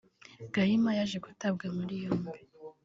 Gahima 0.53 0.91
yaje 0.97 1.17
gutabwa 1.25 1.65
muri 1.77 1.95
yombi 2.03 2.39